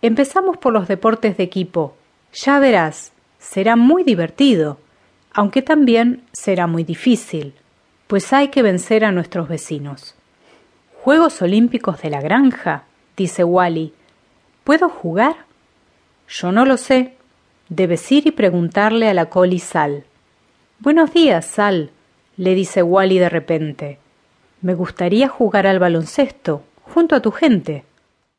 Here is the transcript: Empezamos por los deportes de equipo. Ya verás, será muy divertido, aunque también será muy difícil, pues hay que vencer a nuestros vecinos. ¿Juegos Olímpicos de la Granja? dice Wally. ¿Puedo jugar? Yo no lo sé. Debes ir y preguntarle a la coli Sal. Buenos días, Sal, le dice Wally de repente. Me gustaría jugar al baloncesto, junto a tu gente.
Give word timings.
Empezamos 0.00 0.56
por 0.56 0.72
los 0.72 0.86
deportes 0.86 1.36
de 1.36 1.44
equipo. 1.44 1.96
Ya 2.32 2.60
verás, 2.60 3.12
será 3.38 3.74
muy 3.74 4.04
divertido, 4.04 4.78
aunque 5.32 5.62
también 5.62 6.22
será 6.32 6.66
muy 6.66 6.84
difícil, 6.84 7.54
pues 8.06 8.32
hay 8.32 8.48
que 8.48 8.62
vencer 8.62 9.04
a 9.04 9.12
nuestros 9.12 9.48
vecinos. 9.48 10.14
¿Juegos 11.02 11.42
Olímpicos 11.42 12.00
de 12.02 12.10
la 12.10 12.20
Granja? 12.20 12.84
dice 13.16 13.42
Wally. 13.42 13.92
¿Puedo 14.64 14.88
jugar? 14.88 15.36
Yo 16.28 16.52
no 16.52 16.64
lo 16.64 16.76
sé. 16.76 17.14
Debes 17.68 18.10
ir 18.12 18.26
y 18.26 18.30
preguntarle 18.30 19.08
a 19.08 19.14
la 19.14 19.26
coli 19.26 19.58
Sal. 19.58 20.04
Buenos 20.78 21.12
días, 21.12 21.44
Sal, 21.44 21.90
le 22.36 22.54
dice 22.54 22.82
Wally 22.82 23.18
de 23.18 23.28
repente. 23.28 23.98
Me 24.62 24.74
gustaría 24.74 25.28
jugar 25.28 25.66
al 25.66 25.78
baloncesto, 25.78 26.62
junto 26.82 27.16
a 27.16 27.20
tu 27.20 27.30
gente. 27.30 27.84